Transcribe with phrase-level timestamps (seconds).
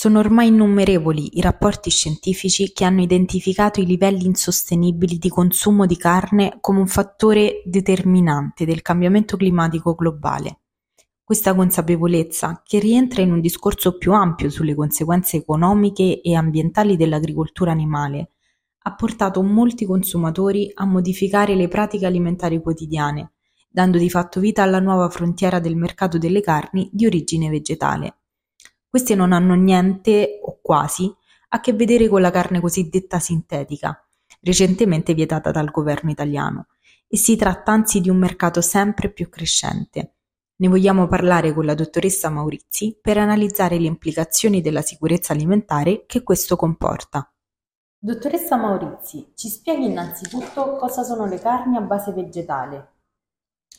[0.00, 5.98] Sono ormai innumerevoli i rapporti scientifici che hanno identificato i livelli insostenibili di consumo di
[5.98, 10.60] carne come un fattore determinante del cambiamento climatico globale.
[11.22, 17.70] Questa consapevolezza, che rientra in un discorso più ampio sulle conseguenze economiche e ambientali dell'agricoltura
[17.70, 18.30] animale,
[18.84, 23.32] ha portato molti consumatori a modificare le pratiche alimentari quotidiane,
[23.68, 28.14] dando di fatto vita alla nuova frontiera del mercato delle carni di origine vegetale.
[28.90, 31.08] Questi non hanno niente, o quasi,
[31.50, 34.04] a che vedere con la carne cosiddetta sintetica,
[34.40, 36.66] recentemente vietata dal governo italiano,
[37.06, 40.14] e si tratta anzi di un mercato sempre più crescente.
[40.56, 46.24] Ne vogliamo parlare con la dottoressa Maurizi per analizzare le implicazioni della sicurezza alimentare che
[46.24, 47.32] questo comporta.
[47.96, 52.88] Dottoressa Maurizi, ci spieghi innanzitutto cosa sono le carni a base vegetale?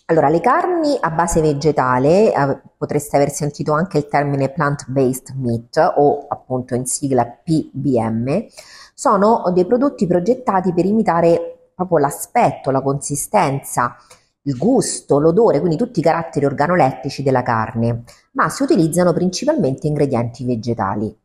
[0.05, 5.93] Allora, le carni a base vegetale, eh, potreste aver sentito anche il termine plant-based meat
[5.95, 8.45] o appunto in sigla PBM,
[8.93, 13.95] sono dei prodotti progettati per imitare proprio l'aspetto, la consistenza,
[14.43, 20.45] il gusto, l'odore, quindi tutti i caratteri organolettici della carne, ma si utilizzano principalmente ingredienti
[20.45, 21.15] vegetali.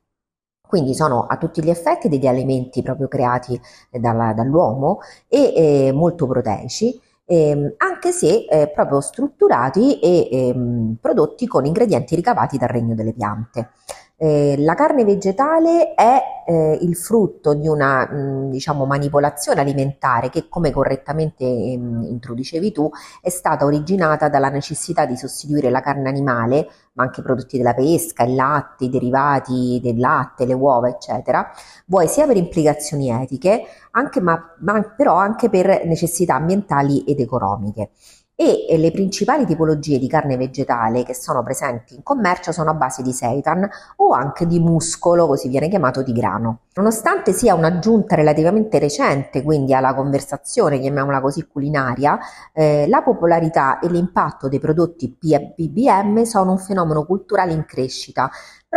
[0.66, 5.52] Quindi sono a tutti gli effetti degli alimenti proprio creati dalla, dall'uomo e
[5.88, 12.56] eh, molto proteici ehm, anche se eh, proprio strutturati e ehm, prodotti con ingredienti ricavati
[12.56, 13.70] dal regno delle piante.
[14.18, 20.48] Eh, la carne vegetale è eh, il frutto di una mh, diciamo, manipolazione alimentare che,
[20.48, 22.88] come correttamente mh, introducevi tu,
[23.20, 27.74] è stata originata dalla necessità di sostituire la carne animale, ma anche i prodotti della
[27.74, 31.50] pesca, il latte, i derivati del latte, le uova, eccetera,
[31.84, 37.90] vuoi sia per implicazioni etiche, anche, ma, ma però anche per necessità ambientali ed economiche
[38.38, 43.02] e le principali tipologie di carne vegetale che sono presenti in commercio sono a base
[43.02, 43.66] di seitan
[43.96, 46.60] o anche di muscolo, così viene chiamato di grano.
[46.74, 52.18] Nonostante sia un'aggiunta relativamente recente, quindi alla conversazione, chiamiamola così, culinaria,
[52.52, 58.30] eh, la popolarità e l'impatto dei prodotti PBM sono un fenomeno culturale in crescita,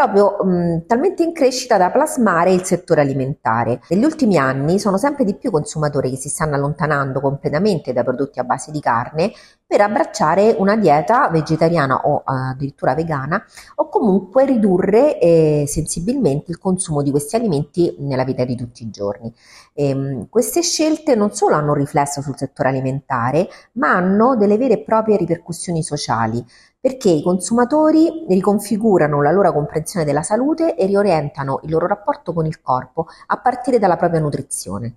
[0.08, 3.82] proprio mh, talmente in crescita da plasmare il settore alimentare.
[3.90, 8.40] Negli ultimi anni sono sempre di più consumatori che si stanno allontanando completamente dai prodotti
[8.40, 9.34] a base di carne
[9.70, 17.04] per abbracciare una dieta vegetariana o addirittura vegana o comunque ridurre eh, sensibilmente il consumo
[17.04, 19.32] di questi alimenti nella vita di tutti i giorni.
[19.76, 24.58] E, ehm, queste scelte non solo hanno un riflesso sul settore alimentare, ma hanno delle
[24.58, 26.44] vere e proprie ripercussioni sociali
[26.82, 32.48] perché i consumatori riconfigurano la loro comprensione della salute e riorientano il loro rapporto con
[32.48, 34.96] il corpo a partire dalla propria nutrizione.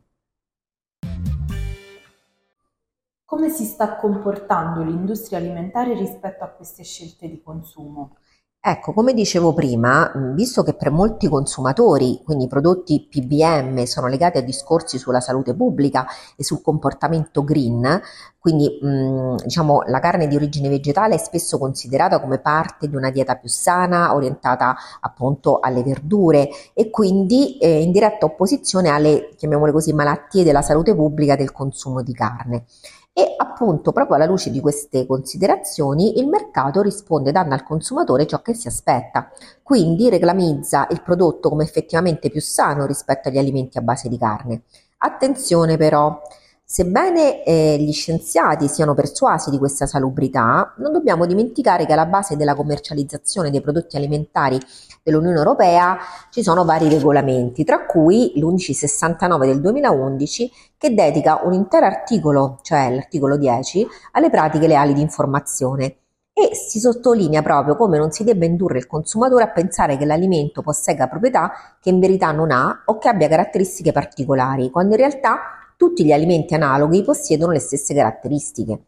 [3.32, 8.18] Come si sta comportando l'industria alimentare rispetto a queste scelte di consumo?
[8.60, 14.36] Ecco, come dicevo prima, visto che per molti consumatori, quindi i prodotti PBM, sono legati
[14.36, 16.06] a discorsi sulla salute pubblica
[16.36, 18.02] e sul comportamento green,
[18.38, 23.10] quindi mh, diciamo la carne di origine vegetale è spesso considerata come parte di una
[23.10, 29.72] dieta più sana, orientata appunto alle verdure e quindi eh, in diretta opposizione alle, chiamiamole
[29.72, 32.66] così, malattie della salute pubblica del consumo di carne.
[33.14, 38.40] E appunto, proprio alla luce di queste considerazioni, il mercato risponde dando al consumatore ciò
[38.40, 39.30] che si aspetta,
[39.62, 44.62] quindi reclamizza il prodotto come effettivamente più sano rispetto agli alimenti a base di carne.
[44.96, 46.22] Attenzione però,
[46.64, 52.34] Sebbene eh, gli scienziati siano persuasi di questa salubrità, non dobbiamo dimenticare che alla base
[52.36, 54.58] della commercializzazione dei prodotti alimentari
[55.02, 55.98] dell'Unione Europea
[56.30, 62.90] ci sono vari regolamenti, tra cui l'1169 del 2011 che dedica un intero articolo, cioè
[62.94, 65.96] l'articolo 10, alle pratiche leali di informazione.
[66.32, 70.62] E si sottolinea proprio come non si debba indurre il consumatore a pensare che l'alimento
[70.62, 75.61] possegga proprietà che in verità non ha o che abbia caratteristiche particolari, quando in realtà
[75.82, 78.84] tutti gli alimenti analoghi possiedono le stesse caratteristiche.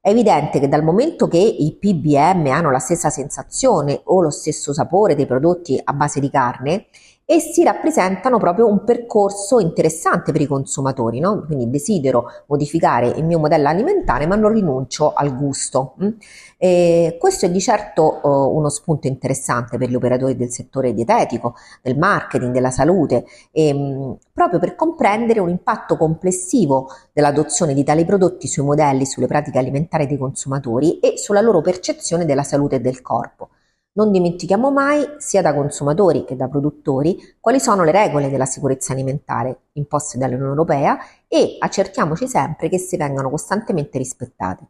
[0.00, 4.72] È evidente che dal momento che i PBM hanno la stessa sensazione o lo stesso
[4.72, 6.86] sapore dei prodotti a base di carne,
[7.30, 11.44] essi rappresentano proprio un percorso interessante per i consumatori, no?
[11.46, 15.94] quindi desidero modificare il mio modello alimentare ma non rinuncio al gusto.
[16.02, 16.08] Mm?
[16.58, 21.54] E questo è di certo uh, uno spunto interessante per gli operatori del settore dietetico,
[21.82, 28.04] del marketing, della salute, e, um, proprio per comprendere un impatto complessivo dell'adozione di tali
[28.04, 32.80] prodotti sui modelli, sulle pratiche alimentari dei consumatori e sulla loro percezione della salute e
[32.80, 33.49] del corpo.
[33.92, 38.92] Non dimentichiamo mai, sia da consumatori che da produttori, quali sono le regole della sicurezza
[38.92, 40.96] alimentare imposte dall'Unione Europea
[41.26, 44.68] e accertiamoci sempre che si vengano costantemente rispettate.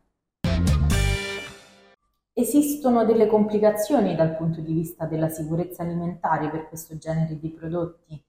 [2.32, 8.24] Esistono delle complicazioni dal punto di vista della sicurezza alimentare per questo genere di prodotti?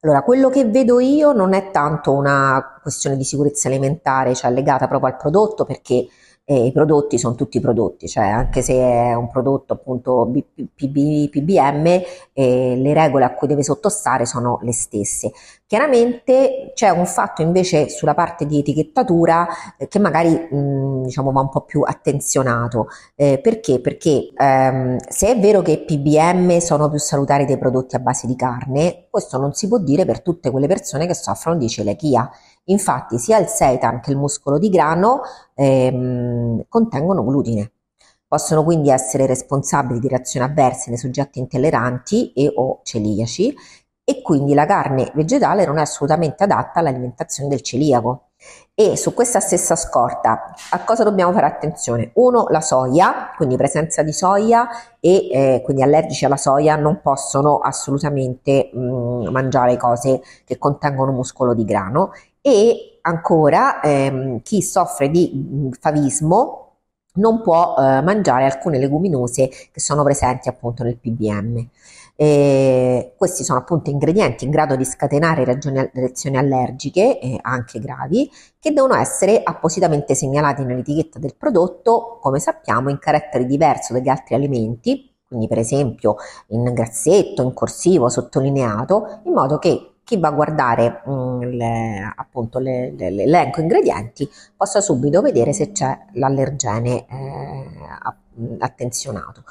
[0.00, 4.88] Allora, quello che vedo io non è tanto una questione di sicurezza alimentare, cioè legata
[4.88, 6.06] proprio al prodotto, perché
[6.44, 10.28] e i prodotti sono tutti prodotti, cioè anche se è un prodotto appunto
[10.74, 11.86] PB, PBM,
[12.32, 15.30] eh, le regole a cui deve sottostare sono le stesse.
[15.72, 19.46] Chiaramente c'è un fatto invece sulla parte di etichettatura
[19.78, 22.88] eh, che magari mh, diciamo va un po' più attenzionato.
[23.14, 23.80] Eh, perché?
[23.80, 28.36] Perché ehm, se è vero che PBM sono più salutari dei prodotti a base di
[28.36, 32.30] carne, questo non si può dire per tutte quelle persone che soffrono di celiachia.
[32.66, 35.22] Infatti sia il seitan che il muscolo di grano
[35.54, 37.72] ehm, contengono glutine.
[38.26, 43.54] Possono quindi essere responsabili di reazioni avverse nei soggetti intolleranti e o celiaci
[44.04, 48.28] e quindi la carne vegetale non è assolutamente adatta all'alimentazione del celiaco.
[48.74, 52.10] E su questa stessa scorta a cosa dobbiamo fare attenzione?
[52.14, 54.66] Uno, la soia, quindi presenza di soia
[54.98, 61.12] e eh, quindi allergici alla soia non possono assolutamente mh, mm, mangiare cose che contengono
[61.12, 62.12] muscolo di grano
[62.42, 66.58] e ancora ehm, chi soffre di mm, favismo
[67.14, 71.68] non può eh, mangiare alcune leguminose che sono presenti appunto nel PBM.
[72.14, 78.72] E questi sono appunto ingredienti in grado di scatenare reazioni allergiche, eh, anche gravi, che
[78.72, 85.10] devono essere appositamente segnalati nell'etichetta del prodotto, come sappiamo, in carattere diverso dagli altri alimenti,
[85.26, 86.16] quindi per esempio
[86.48, 92.14] in grassetto, in corsivo, sottolineato, in modo che chi va a guardare mh, mm, le,
[92.16, 99.44] appunto le, le, l'elenco ingredienti possa subito vedere se c'è l'allergene eh, attenzionato.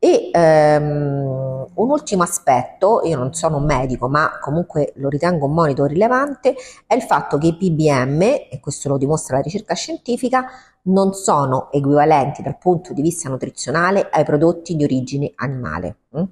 [0.00, 5.54] E ehm, un ultimo aspetto, io non sono un medico, ma comunque lo ritengo un
[5.54, 6.54] monito rilevante,
[6.86, 10.46] è il fatto che i PBM, e questo lo dimostra la ricerca scientifica,
[10.82, 15.96] non sono equivalenti dal punto di vista nutrizionale ai prodotti di origine animale.
[16.10, 16.22] Hm?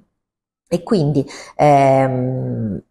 [0.69, 1.25] E quindi
[1.55, 2.81] ehm,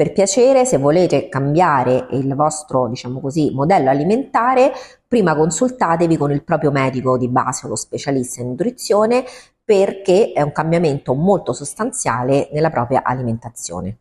[0.00, 4.72] per piacere, se volete cambiare il vostro, diciamo così, modello alimentare,
[5.06, 9.26] prima consultatevi con il proprio medico di base o lo specialista in nutrizione
[9.62, 13.98] perché è un cambiamento molto sostanziale nella propria alimentazione.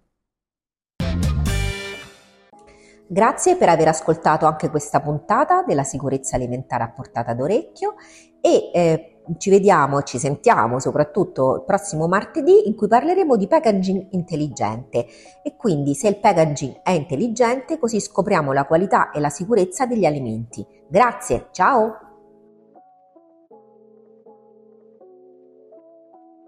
[3.12, 7.96] Grazie per aver ascoltato anche questa puntata della sicurezza alimentare a portata d'orecchio
[8.40, 14.10] e eh, ci vediamo, ci sentiamo soprattutto il prossimo martedì in cui parleremo di packaging
[14.12, 15.08] intelligente
[15.42, 20.06] e quindi se il packaging è intelligente così scopriamo la qualità e la sicurezza degli
[20.06, 20.64] alimenti.
[20.88, 22.09] Grazie, ciao!